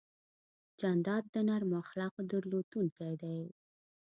جانداد 0.79 1.23
د 1.33 1.35
نرمو 1.47 1.75
اخلاقو 1.83 2.21
درلودونکی 2.31 3.11
دی. 3.21 3.39